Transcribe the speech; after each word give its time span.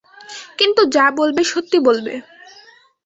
কিন্তু 0.59 0.81
যা 0.95 1.05
বলবে 1.19 1.41
সত্যি 1.43 1.77
বলবে। 1.87 2.13